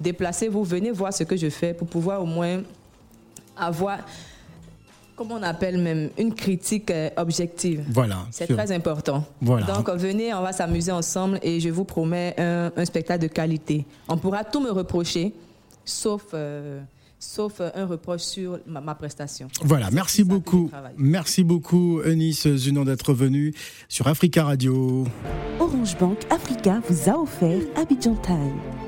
déplacez-vous, 0.00 0.62
venez 0.64 0.90
voir 0.90 1.12
ce 1.12 1.24
que 1.24 1.36
je 1.36 1.48
fais 1.48 1.72
pour 1.72 1.88
pouvoir 1.88 2.22
au 2.22 2.26
moins 2.26 2.62
avoir 3.56 4.00
comment 5.18 5.34
on 5.34 5.42
appelle 5.42 5.78
même, 5.78 6.10
une 6.16 6.32
critique 6.32 6.90
euh, 6.90 7.10
objective. 7.16 7.84
Voilà. 7.90 8.26
C'est 8.30 8.46
très 8.46 8.70
important. 8.72 9.24
Voilà. 9.42 9.66
Donc, 9.66 9.90
venez, 9.90 10.32
on 10.32 10.42
va 10.42 10.52
s'amuser 10.52 10.92
ensemble 10.92 11.40
et 11.42 11.58
je 11.58 11.68
vous 11.68 11.84
promets 11.84 12.34
un, 12.38 12.70
un, 12.74 12.84
spectacle 12.84 13.22
de 13.22 13.26
qualité. 13.26 13.84
On 14.08 14.16
pourra 14.16 14.44
tout 14.44 14.60
me 14.60 14.70
reprocher, 14.70 15.34
sauf, 15.84 16.26
euh, 16.34 16.80
sauf 17.18 17.60
un 17.60 17.84
reproche 17.84 18.22
sur 18.22 18.60
ma, 18.66 18.80
ma 18.80 18.94
prestation. 18.94 19.48
Voilà, 19.62 19.90
merci 19.90 20.22
beaucoup. 20.22 20.70
Merci 20.96 21.42
beaucoup, 21.42 22.00
Eunice 22.04 22.46
Zunon, 22.54 22.84
d'être 22.84 23.12
venue 23.12 23.52
sur 23.88 24.06
Africa 24.06 24.44
Radio. 24.44 25.04
Orange 25.58 25.98
Bank 25.98 26.18
Africa 26.30 26.80
vous 26.88 27.10
a 27.10 27.18
offert 27.18 27.60
Abidjan 27.76 28.14
Time. 28.22 28.87